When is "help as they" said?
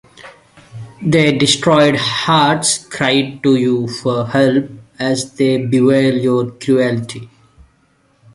4.25-5.63